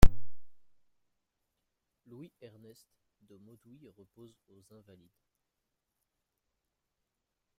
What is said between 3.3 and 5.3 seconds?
Maud'huy repose aux Invalides.